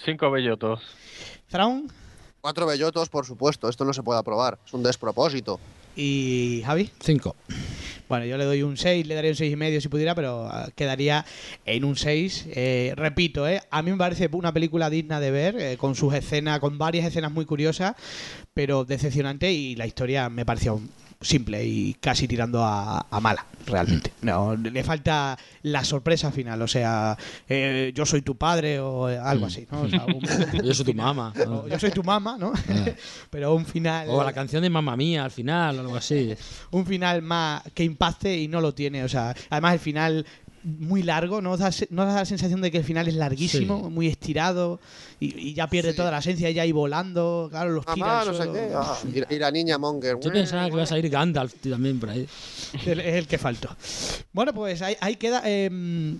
[0.05, 0.81] 5 bellotos.
[1.49, 1.91] ¿Thrawn?
[2.41, 3.69] Cuatro bellotos, por supuesto.
[3.69, 4.59] Esto no se puede aprobar.
[4.65, 5.61] Es un despropósito.
[5.95, 6.89] ¿Y Javi?
[6.99, 7.35] Cinco.
[8.09, 10.47] Bueno, yo le doy un 6, le daría un 6 y medio si pudiera, pero
[10.51, 11.25] ah, quedaría
[11.65, 12.47] en un 6.
[12.49, 16.13] Eh, repito, eh, a mí me parece una película digna de ver, eh, con sus
[16.13, 17.95] escenas, con varias escenas muy curiosas,
[18.53, 20.81] pero decepcionante y la historia me pareció
[21.23, 24.11] simple y casi tirando a, a mala, realmente.
[24.21, 27.17] No, le falta la sorpresa final, o sea,
[27.49, 29.81] eh, yo soy tu padre o eh, algo así, ¿no?
[29.81, 30.21] O sea, un-
[30.63, 31.33] Yo soy tu mamá.
[31.45, 31.67] ¿no?
[31.67, 32.53] yo soy tu mamá, ¿no?
[33.29, 36.35] Pero un final O la canción de mamá mía al final, o algo así.
[36.71, 39.03] un final más que impacte y no lo tiene.
[39.03, 40.25] O sea, además el final
[40.63, 41.57] muy largo, ¿no?
[41.57, 43.89] Da, ¿no da la sensación de que el final es larguísimo, Sí.
[43.89, 44.79] muy estirado
[45.19, 45.97] y, y ya pierde Sí.
[45.97, 48.71] toda la esencia, ya ahí volando, claro, los tira Mamá, al no sé qué.
[48.75, 48.97] Ah,
[49.29, 50.17] y, la niña Monger.
[50.21, 52.27] Yo pensaba que iba a salir Gandalf también por ahí.
[52.85, 53.75] El- Es el que faltó.
[54.31, 55.41] Bueno, pues ahí, ahí queda.
[55.45, 56.19] em,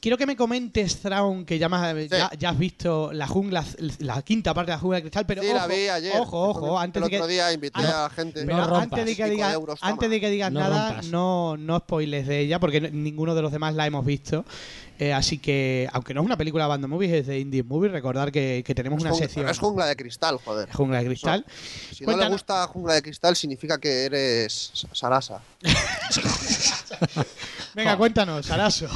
[0.00, 3.64] quiero que me comentes, Thrawn, que ya, más- ya, ya has visto la jungla,
[3.98, 6.12] la quinta parte de la jungla de cristal, pero Sí, ojo, la vi ayer.
[6.20, 8.44] ojo, ojo, antes el de que, otro día invité Ah, a la gente.
[8.44, 8.82] Pero No rompas.
[8.84, 11.06] antes de que de digas, antes de que digas No nada, rompas.
[11.06, 14.44] no, no spoiles de ella, porque ninguno de los demás la hemos visto.
[14.98, 17.90] Eh, así que, aunque no es una película de Band Movies, es de Indie Movie,
[17.90, 20.72] recordar que, que tenemos Es una jungla- sección Es jungla de cristal, joder.
[20.72, 21.44] Jungla de Cristal.
[21.92, 25.42] Si no le gusta jungla de cristal, significa que eres Sa- Sarasa.
[27.74, 28.86] Venga, cuéntanos, Saraso.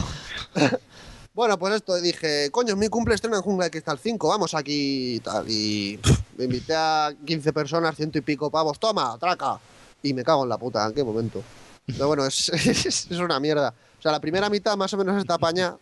[1.33, 4.53] Bueno, pues esto, dije, coño, es mi cumple estreno en Jungla de Cristal 5, vamos
[4.53, 5.49] aquí y tal.
[5.49, 5.99] Y
[6.37, 9.61] me invité a 15 personas, ciento y pico pavos, toma, traca.
[10.03, 11.43] Y me cago en la puta, ¿en qué momento?
[11.87, 13.73] Pero bueno, es, es, una mierda.
[13.99, 15.77] O sea, la primera mitad más o menos está apaña,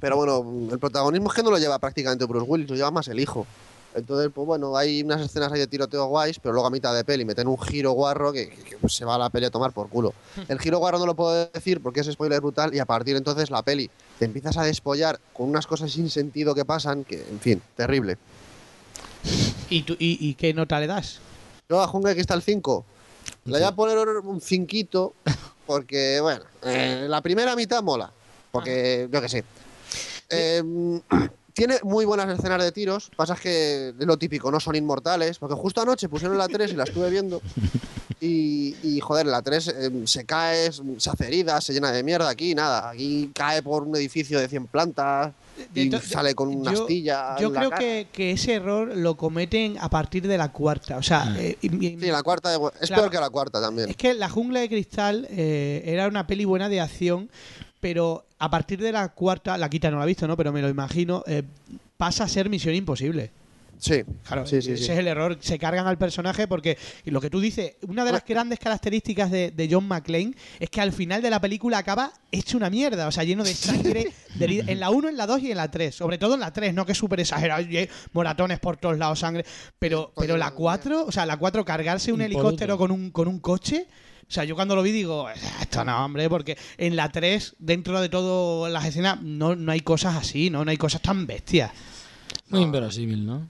[0.00, 3.06] pero bueno, el protagonismo es que no lo lleva prácticamente Bruce Willis, lo lleva más
[3.08, 3.46] el hijo.
[3.98, 7.04] Entonces, pues bueno, hay unas escenas ahí de tiroteo guays, pero luego a mitad de
[7.04, 9.72] peli meten un giro guarro que, que- que se va a la peli a tomar
[9.72, 10.14] por culo.
[10.48, 13.18] El giro guarro no lo puedo decir porque es spoiler brutal y a partir de
[13.18, 17.20] entonces la peli te empiezas a despollar con unas cosas sin sentido que pasan, que,
[17.28, 18.16] en fin, terrible.
[19.70, 21.18] ¿Y, tú, y, y qué nota le das?
[21.68, 22.84] Yo a Jungla de Cristal 5
[23.44, 25.14] le voy a poner un cinquito
[25.66, 28.10] porque, bueno, eh, la primera mitad mola,
[28.50, 29.44] porque yo qué sé.
[30.30, 30.62] Eh,
[31.58, 35.38] tiene muy buenas escenas de tiros, pasa es que es lo típico, no son inmortales,
[35.38, 37.42] porque justo anoche pusieron la 3 y la estuve viendo.
[38.20, 42.28] Y, y, joder, la 3 eh, se cae, se hace herida, se llena de mierda.
[42.28, 45.32] Aquí nada, aquí cae por un edificio de 100 plantas.
[45.72, 47.36] De y sale con una yo- astilla.
[47.38, 47.80] Yo en la creo cara.
[47.80, 50.96] que, que ese error lo cometen a partir de la cuarta.
[50.96, 53.02] O sea, eh, y- y- Sí, la cuarta es Claro.
[53.02, 53.88] peor que la cuarta también.
[53.90, 57.30] es que La Jungla de Cristal eh, era una peli buena de acción,
[57.78, 60.36] pero a partir de la cuarta, la quita no la he visto, ¿no?
[60.36, 61.42] Pero me lo imagino, eh,
[61.96, 63.30] pasa a ser Misión Imposible.
[63.80, 64.90] Sí, Claro, sí, sí, ese sí.
[64.92, 65.38] es el error.
[65.40, 69.30] Se cargan al personaje porque y lo que tú dices, una de las grandes características
[69.30, 73.06] de, de John McClane es que al final de la película acaba hecho una mierda,
[73.06, 74.12] o sea, lleno de sangre.
[74.34, 75.94] de herida- en la 1, en la 2 y en la 3.
[75.94, 77.64] Sobre todo en la 3, no que es súper exagerado,
[78.12, 79.44] moratones por todos lados, sangre.
[79.78, 82.40] Pero, pero la 4, o sea, la 4, cargarse un Impoluto.
[82.48, 83.86] helicóptero con un, con un coche.
[84.28, 85.26] O sea, yo cuando lo vi digo,
[85.60, 89.80] esto no, hombre, porque en la 3, dentro de todas las escenas, no, no hay
[89.80, 90.64] cosas así, ¿no?
[90.66, 91.70] No hay cosas tan bestias.
[92.50, 93.48] Muy inverosímil, ¿no?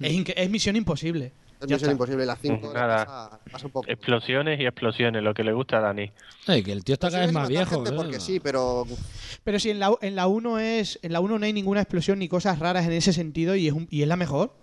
[0.00, 1.26] Es, misión imposible.
[1.60, 1.92] Es Ya misión está.
[1.92, 2.24] imposible.
[2.24, 3.04] La 5 Nada.
[3.04, 3.90] pasa, pasa un poco.
[3.90, 6.10] Explosiones y explosiones, lo que le gusta a Dani.
[6.46, 7.86] Ay, que el tío está cada vez más viejo.
[7.86, 7.92] ¿eh?
[7.94, 8.86] Porque sí, pero
[9.44, 12.18] Pero si en la, en la 1 es en la 1 no hay ninguna explosión
[12.18, 14.54] ni cosas raras en ese sentido y es, un- y es la mejor.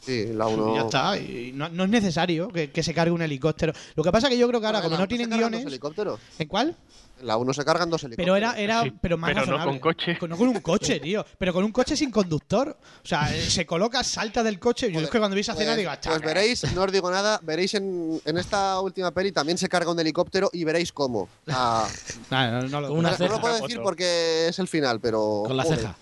[0.00, 0.74] Sí, la Y 1.
[0.74, 1.16] ya está.
[1.18, 3.72] Y no, no es necesario que, que se cargue un helicóptero.
[3.94, 5.64] Lo que pasa que yo creo que ahora, como no tienen guiones.
[5.64, 6.20] helicópteros.
[6.38, 6.76] ¿En cuál?
[7.22, 8.24] La 1 se cargan dos helicópteros.
[8.24, 9.78] Pero era, era Sí, pero más pero no razonable.
[9.78, 10.18] con coche.
[10.26, 11.22] No con un coche, tío.
[11.36, 12.74] Pero con un coche sin conductor.
[13.04, 14.90] O sea, eh, se coloca, salta del coche.
[14.90, 16.20] Yo es que cuando vi esa escena Pues, digo, pues "Chaval".
[16.22, 20.00] veréis, no os digo nada, veréis en, en esta última peli también se carga un
[20.00, 21.28] helicóptero y veréis cómo.
[21.48, 21.86] Ah,
[22.30, 23.34] No, no, no lo- una no, no ceja.
[23.34, 25.42] lo puedo decir porque es el final, pero.
[25.46, 25.96] Con la joder, ceja.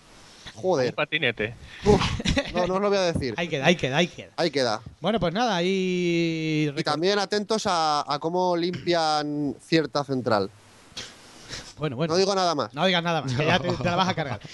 [0.59, 0.93] Un Joder.
[0.93, 1.53] patinete.
[1.85, 2.01] Uf,
[2.53, 3.33] no, no os lo voy a decir.
[3.37, 4.29] Ahí queda, ahí queda, ahí queda.
[4.35, 4.81] Ahí queda.
[4.99, 6.71] Bueno, pues nada, ahí.
[6.75, 10.49] Y también atentos a, a cómo limpian cierta central.
[11.79, 12.13] Bueno, bueno.
[12.13, 12.73] No digo nada más.
[12.73, 14.39] No digas nada más, que ya te, te la vas a cargar.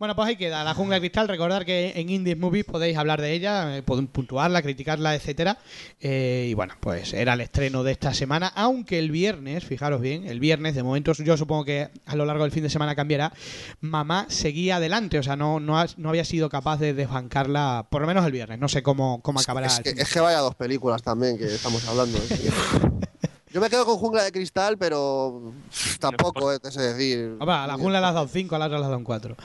[0.00, 1.28] Bueno, pues ahí queda la jungla de cristal.
[1.28, 5.58] Recordar que en Indies Movies podéis hablar de ella, eh, pueden puntuarla, criticarla, etcétera.
[6.00, 10.26] Eh, y bueno, pues era el estreno de esta semana, aunque el viernes, fijaros bien,
[10.26, 13.34] el viernes, de momento yo supongo que a lo largo del fin de semana cambiará,
[13.80, 18.06] Mamá seguía adelante, o sea, no, no, no había sido capaz de desbancarla, por lo
[18.06, 18.58] menos el viernes.
[18.58, 19.66] No sé cómo, cómo acabará.
[19.66, 22.16] Es que, es que vaya dos películas también que estamos hablando.
[22.16, 23.00] ¿eh?
[23.52, 25.52] Yo me quedo con Jungla de Cristal, pero
[25.98, 27.36] tampoco, es decir.
[27.40, 29.04] Hombre, a la jungla le has dado 5, a la otra le has dado un
[29.04, 29.36] 4.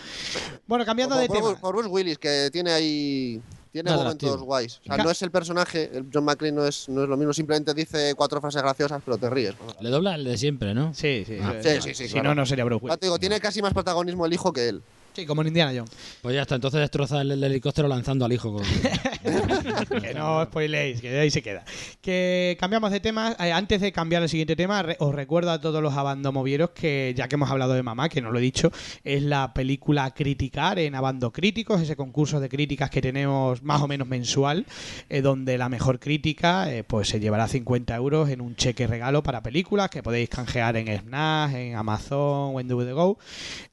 [0.67, 1.55] Bueno, cambiando de por tema.
[1.59, 3.41] Por Bruce Willis, que tiene ahí.
[3.71, 4.79] Tiene No, momentos guays.
[4.79, 7.33] O sea, no es el personaje, el John McClane no es, no es lo mismo,
[7.33, 9.53] simplemente dice cuatro frases graciosas, pero te ríes.
[9.81, 10.93] Le dobla el de siempre, ¿no?
[10.93, 11.37] Sí, sí.
[11.41, 12.29] Ah, eh, sí, sí, sí, Si claro.
[12.29, 12.99] no, no sería Bruce Willis.
[12.99, 14.81] te digo, tiene casi más protagonismo el hijo que él.
[15.15, 15.91] Sí, como en Indiana Jones.
[16.21, 18.51] Pues ya está, entonces destroza el, el helicóptero lanzando al hijo.
[18.53, 18.63] Con...
[20.01, 21.63] que no spoiléis, que ahí se queda.
[22.01, 23.35] Que cambiamos de tema.
[23.39, 27.13] Eh, antes de cambiar al siguiente tema, re- os recuerdo a todos los abandomovieros que,
[27.15, 28.71] ya que hemos hablado de Mamá, que no lo he dicho,
[29.03, 33.81] es la película a criticar en Abando Críticos, ese concurso de críticas que tenemos más
[33.81, 34.65] o menos mensual,
[35.09, 39.23] eh, donde la mejor crítica eh, pues se llevará 50 euros en un cheque regalo
[39.23, 43.15] para películas que podéis canjear en Snap, en Amazon o en DVD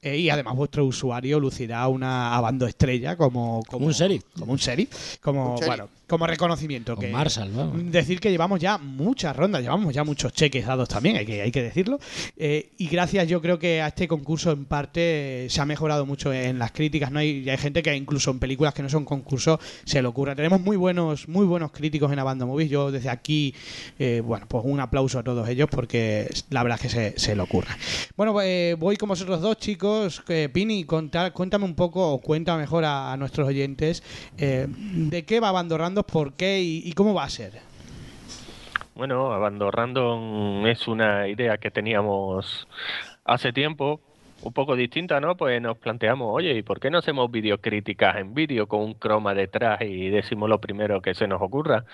[0.01, 4.23] Eh, y además vuestro usuario lucirá una Abando estrella como, Como un sheriff.
[4.37, 5.17] Como un sheriff.
[5.21, 5.67] Como, Un sheriff.
[5.67, 6.95] bueno, como reconocimiento.
[6.95, 7.91] Con que, Marshall, vamos.
[7.91, 11.51] Decir que llevamos ya muchas rondas, llevamos ya muchos cheques dados también, hay que, hay
[11.51, 11.99] que decirlo.
[12.37, 16.31] Eh, y gracias, yo creo que a este concurso en parte se ha mejorado mucho
[16.31, 17.11] en las críticas.
[17.11, 20.07] No hay, y hay gente que incluso en películas que no son concursos se le
[20.07, 20.35] ocurra.
[20.35, 22.69] Tenemos muy buenos, muy buenos críticos en Abando Movies.
[22.69, 23.55] Yo desde aquí,
[23.97, 27.35] eh, bueno, pues un aplauso a todos ellos porque la verdad es que se, se
[27.35, 27.75] le ocurra.
[28.15, 30.21] Bueno, pues eh, voy con vosotros dos chicos.
[30.27, 34.03] Eh, Pini, contar, cuéntame un poco, o cuenta mejor a, a nuestros oyentes,
[34.37, 37.53] de qué va Abando Por qué y, cómo va a ser.
[38.95, 42.67] Bueno, Abando Random es una idea que teníamos
[43.25, 43.99] hace tiempo,
[44.43, 45.35] un poco distinta, ¿no?
[45.35, 49.33] Pues nos planteamos, oye, ¿y por qué no hacemos videocríticas en vídeo con un croma
[49.33, 51.85] detrás y decimos lo primero que se nos ocurra?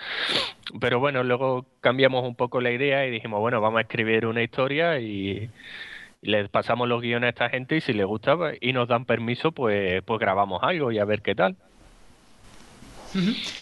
[0.82, 4.44] Pero bueno, luego cambiamos un poco la idea y dijimos, bueno, vamos a escribir una
[4.44, 5.50] historia y,
[6.22, 8.88] y les pasamos los guiones a esta gente y si les gusta pues, y nos
[8.88, 11.56] dan permiso, pues, pues grabamos algo y a ver qué tal.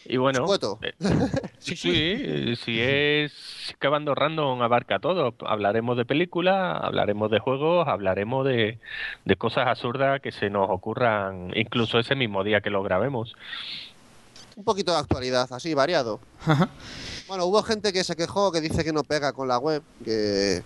[0.06, 0.46] Y bueno,
[0.82, 0.94] eh,
[1.60, 3.34] sí, sí, si es
[3.80, 5.34] que Bando Random abarca todo.
[5.46, 8.80] Hablaremos de películas, hablaremos de juegos, hablaremos de,
[9.26, 13.36] de cosas absurdas que se nos ocurran incluso ese mismo día que lo grabemos.
[14.56, 16.20] Un poquito de actualidad, así, variado.
[17.28, 20.64] Bueno, hubo gente que se quejó, que dice que no pega con la web, que...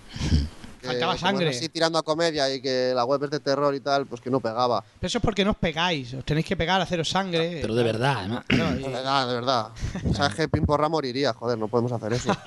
[0.81, 1.49] que Faltaba sangre.
[1.49, 4.29] así tirando a comedia y que la web es de terror y tal, pues que
[4.29, 4.83] no pegaba.
[4.99, 7.59] Pero eso es porque no os pegáis, os tenéis que pegar, haceros sangre.
[7.61, 8.43] Pero de verdad, además.
[8.47, 9.67] Claro, y- De verdad, de verdad.
[10.09, 12.35] O sea, es que Pimporra moriría, joder, no podemos hacer eso.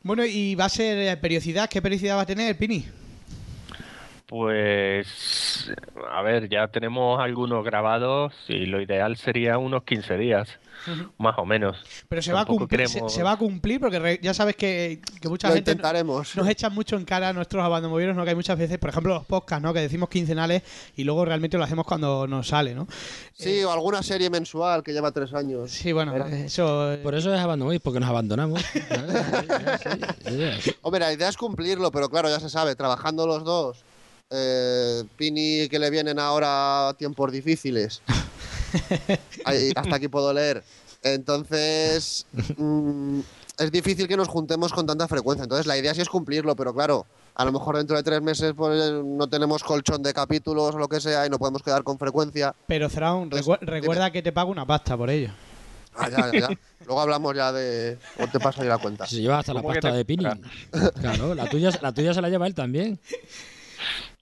[0.00, 1.68] Bueno, y va a ser eh, periodicidad.
[1.68, 2.86] ¿Qué periodicidad va a tener, Pini?
[4.26, 5.70] Pues,
[6.12, 10.48] a ver, ya tenemos algunos grabados y lo ideal sería unos 15 días,
[11.18, 11.76] más o menos.
[12.08, 14.56] Pero se va, a cumplir, se, queremos- se va a cumplir porque re- ya sabes
[14.56, 16.34] que, que mucha Lo gente intentaremos.
[16.36, 18.24] nos echan mucho en cara a nuestros abandomovieros, ¿no?
[18.24, 19.72] Que hay muchas veces, por ejemplo, los podcasts, ¿no?
[19.74, 20.62] Que decimos quincenales
[20.96, 22.86] y luego realmente lo hacemos cuando nos sale, ¿no?
[23.34, 25.70] Sí, o alguna serie mensual que lleva tres años.
[25.70, 26.96] Sí, bueno, eso...
[27.02, 28.64] Por eso es abandonamos, porque nos abandonamos.
[30.82, 33.78] Hombre, la idea es cumplirlo, pero claro, ya se sabe, trabajando los dos.
[34.30, 38.02] Eh, Pini que le vienen ahora tiempos difíciles.
[39.44, 40.62] Hasta aquí puedo leer.
[41.02, 42.26] Entonces,
[42.56, 43.20] mm,
[43.58, 45.44] es difícil que nos juntemos con tanta frecuencia.
[45.44, 48.52] Entonces, la idea sí es cumplirlo, pero claro, a lo mejor dentro de tres meses
[48.56, 51.98] pues, no tenemos colchón de capítulos o lo que sea y no podemos quedar con
[51.98, 52.54] frecuencia.
[52.66, 53.70] Pero, Thrawn, recu- dime.
[53.80, 55.30] recuerda que te pago una pasta por ello.
[55.96, 56.48] Ah, ya, ya, ya.
[56.86, 57.98] Luego hablamos ya de.
[58.20, 59.06] O te paso ahí la cuenta.
[59.06, 60.24] Se lleva hasta la ¿Cómo que pasta te- de Pini.
[61.00, 62.98] Claro, la tuya, la tuya se la lleva él también.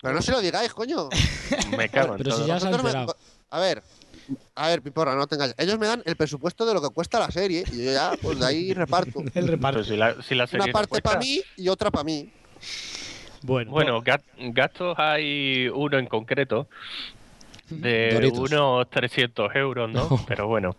[0.03, 1.09] Pero no se lo digáis, coño.
[1.77, 2.47] Me cago en Pero si todo.
[2.47, 3.17] ya se ha me- enterado.
[3.51, 3.83] A ver,
[4.55, 5.55] a ver, Piporra, no tengáis.
[5.59, 8.39] Ellos me dan el presupuesto de lo que cuesta la serie y yo ya, pues
[8.39, 9.23] de ahí reparto.
[9.35, 9.79] El reparto.
[9.81, 12.31] Pero si la, si la serie Una parte para mí y otra para mí.
[13.43, 16.67] Bueno, Bueno, gat- gastos hay uno en concreto
[17.69, 18.51] de Doritos.
[18.53, 20.09] unos 300 euros, ¿no?
[20.27, 20.77] Pero bueno,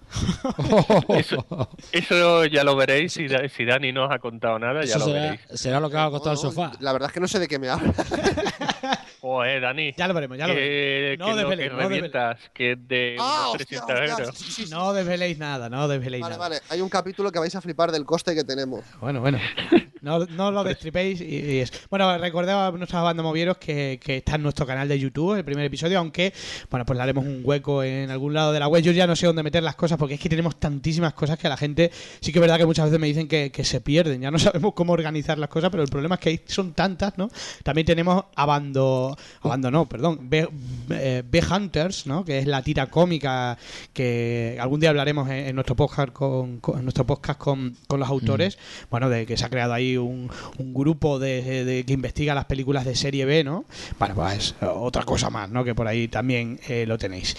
[1.10, 1.46] eso,
[1.92, 3.14] eso ya lo veréis.
[3.14, 5.42] Si, Da- si Dani no os ha contado nada, ya lo será, veréis.
[5.54, 6.72] será lo que ha costado el No, no, sofá.
[6.80, 7.96] La verdad es que no sé de qué me hablas.
[9.28, 9.94] Joder, Dani.
[9.98, 11.20] ya lo veremos, ya lo veremos.
[11.20, 11.74] No que no desveles.
[11.74, 14.38] revientas, que es de ah, unos hostia, 300 hostia, euros.
[14.38, 14.72] sí, sí, sí.
[14.72, 16.50] No desveléis nada, no desveléis Vale, nada.
[16.50, 16.62] vale.
[16.70, 18.86] Hay un capítulo que vais a flipar del coste que tenemos.
[19.02, 19.38] Bueno, bueno.
[20.02, 21.72] No, no lo destripéis y, y es.
[21.90, 25.66] Bueno, recordad a nuestros bandomovieros que, que está en nuestro canal de YouTube, el primer
[25.66, 26.34] episodio, aunque,
[26.70, 28.82] bueno, pues le haremos un hueco en algún lado de la web.
[28.84, 31.50] Yo ya no sé dónde meter las cosas porque es que tenemos tantísimas cosas que
[31.50, 34.22] la gente sí que es verdad que muchas veces me dicen que, que se pierden.
[34.22, 37.30] Ya no sabemos cómo organizar las cosas, pero el problema es que son tantas, ¿no?
[37.64, 39.18] También tenemos Abando...
[39.42, 40.30] Abando no, perdón.
[40.30, 40.48] B,
[40.92, 42.24] eh, B Hunters, ¿no?
[42.26, 43.58] Que es la tira cómica
[43.94, 48.00] que algún día hablaremos en, en nuestro podcast con, con- en nuestro podcast con, con
[48.00, 48.58] los autores.
[48.90, 52.46] Bueno, de que se ha creado ahí un, un grupo de, de- que investiga las
[52.46, 53.64] películas de serie B, ¿no?
[53.98, 55.64] Bueno, pues eh, otra cosa más, ¿no?
[55.64, 57.38] Que por ahí también eh, lo tenéis.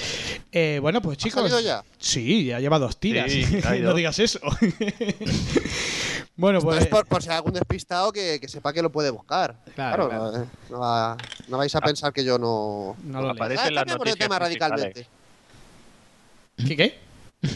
[0.50, 1.42] Eh, bueno, pues chicos.
[1.42, 1.84] salido ya?
[1.98, 3.30] Sí, ya lleva dos tiras.
[3.30, 3.44] Sí,
[3.82, 4.40] no digas eso.
[6.36, 6.80] bueno, pues.
[6.82, 9.56] es por, por si hay algún despistado que, que sepa que lo puede buscar.
[9.74, 11.16] Claro, Claro, no, eh, no va-
[11.48, 12.96] no vais a pensar que yo no.
[13.04, 13.30] No lo.
[13.30, 15.06] Aparece Ah, en las noticias tema radicalmente.
[16.66, 16.76] ¿Qué?
[16.76, 16.98] qué?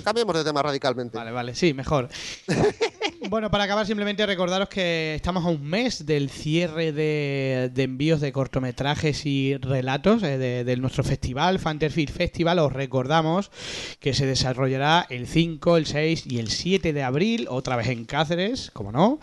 [0.05, 1.19] Cambiemos de tema radicalmente.
[1.19, 2.09] Vale, vale, sí, mejor.
[3.29, 8.21] bueno, para acabar, simplemente recordaros que estamos a un mes del cierre de, de envíos
[8.21, 12.61] de cortometrajes y relatos eh, de, de nuestro festival, Fanterfield Festival.
[12.61, 13.51] Os recordamos
[13.99, 18.05] que se desarrollará el 5, el 6 y el 7 de abril, otra vez en
[18.05, 19.19] Cáceres, como no,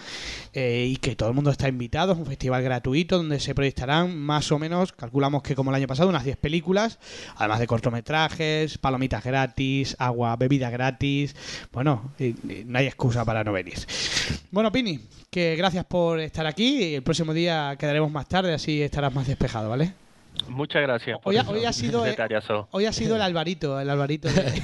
[0.52, 2.12] eh, y que todo el mundo está invitado.
[2.12, 5.88] Es un festival gratuito donde se proyectarán más o menos, calculamos que como el año
[5.88, 7.00] pasado, unas 10 películas,
[7.38, 11.36] además de cortometrajes, palomitas gratis, agua, bebida gratis.
[11.72, 12.14] Bueno,
[12.66, 13.76] no hay excusa para no venir.
[14.52, 16.96] Bueno, Pini, que gracias por estar aquí.
[16.96, 19.94] El próximo día quedaremos más tarde, así estarás más despejado, ¿vale?
[20.48, 21.20] Muchas gracias.
[21.20, 22.16] por Hoy ha- eso, hoy ha sido, eh.
[22.72, 24.28] Hoy ha sido el Alvarito, el Alvarito.
[24.30, 24.62] de-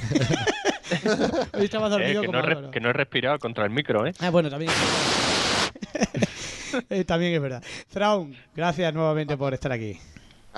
[1.58, 2.70] Hoy estaba Eh, dormido que, como no he re- Álvaro.
[2.70, 4.12] que no he respirado contra el micro, ¿eh?
[4.20, 4.70] Ah, bueno, también.
[6.90, 7.62] Eh, también es verdad.
[7.88, 9.98] Thrawn, gracias nuevamente por estar aquí.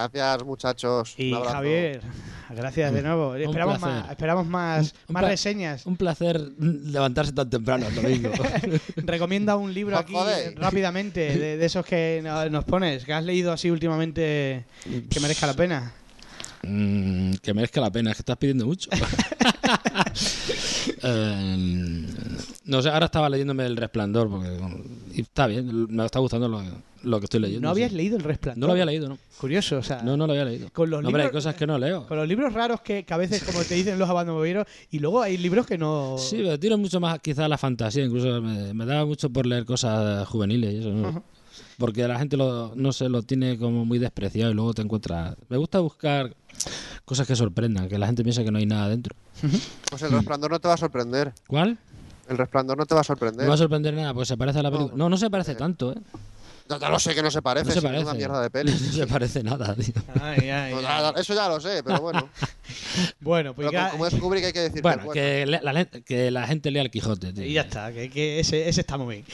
[0.03, 1.15] Gracias, muchachos.
[1.17, 1.51] Y Un.
[1.51, 2.01] Javier,
[2.51, 3.35] gracias de nuevo.
[3.35, 4.01] Esperamos placer.
[4.03, 5.87] más, esperamos más, Un más reseñas.
[5.87, 8.31] Un placer levantarse tan temprano el domingo.
[8.97, 10.55] Recomienda un libro aquí joder.
[10.57, 14.67] rápidamente, de, de esos que no- nos pones, que has leído así últimamente
[15.11, 15.93] que merezca la pena.
[16.63, 18.89] Mm, que merezca la pena, es que estás pidiendo mucho.
[21.03, 21.98] Eh,
[22.69, 24.49] no sé, ahora estaba leyéndome El Resplandor, porque
[25.15, 26.63] y está bien, me está gustando lo,
[27.03, 27.63] lo que estoy leyendo.
[27.67, 27.97] ¿No habías sí.
[27.97, 28.61] leído El Resplandor?
[28.61, 29.19] No lo había leído, ¿no?
[29.41, 30.69] Curioso, o sea, No, no lo había leído.
[30.73, 32.07] Con los No, hombre, hay libros- cosas que no leo.
[32.07, 35.21] con los libros raros que, que a veces, como te dicen los abandonovieros, y luego
[35.23, 36.17] hay libros que no...
[36.19, 39.47] Sí, pero tiro mucho más quizás a la fantasía, incluso me, me da mucho por
[39.47, 41.23] leer cosas juveniles y eso, ¿no?
[41.79, 45.37] Porque la gente lo, no sé, lo tiene como muy despreciado y luego te encuentras...
[45.49, 46.35] Me gusta buscar
[47.05, 49.15] cosas que sorprendan, que la gente piensa que no hay nada dentro.
[49.89, 51.33] Pues el resplandor no te va a sorprender.
[51.47, 51.79] ¿Cuál?
[52.29, 53.45] El resplandor no te va a sorprender.
[53.45, 54.93] No va a sorprender nada, porque se parece a la película.
[54.97, 55.05] No.
[55.05, 55.97] No, no se parece tanto, ¿eh?
[56.71, 58.05] Ya, ya lo sé que no se parece, No se si es parece.
[58.05, 58.73] una mierda de peli.
[58.79, 59.95] No se parece nada, tío.
[60.21, 61.13] Ay, ay, No, ay.
[61.17, 62.29] eso ya lo sé, pero bueno.
[63.21, 65.61] Bueno, pues Pero ya- como es Kubrick hay que decir Bueno, que bueno.
[65.63, 67.45] que, la, que la gente lea el Quijote, tío.
[67.45, 69.27] Y ya está, que, que ese, ese está muy bien.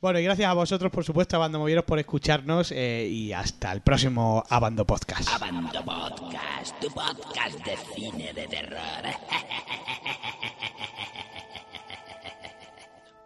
[0.00, 4.42] Bueno, y gracias a vosotros, por supuesto, Abandomovieros, por escucharnos eh, y hasta el próximo
[4.48, 5.28] Abando Podcast.
[5.28, 8.78] Abando Podcast, tu podcast de cine de terror.